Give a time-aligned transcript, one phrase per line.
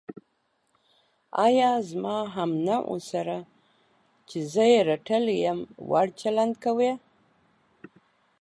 [1.45, 3.37] ایا زما همنوعو سره
[4.29, 6.91] چې زه یې رټلی یم، وړ چلند کوې.